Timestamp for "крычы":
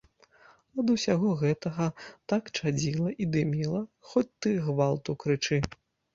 5.27-5.63